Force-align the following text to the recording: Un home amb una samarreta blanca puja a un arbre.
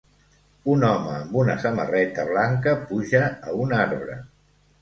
Un 0.75 0.85
home 0.87 1.11
amb 1.17 1.35
una 1.41 1.57
samarreta 1.65 2.27
blanca 2.31 2.73
puja 2.89 3.23
a 3.29 3.55
un 3.67 3.77
arbre. 3.85 4.21